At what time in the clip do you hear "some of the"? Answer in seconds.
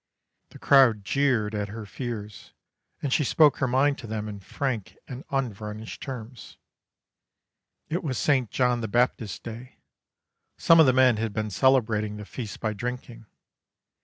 10.57-10.91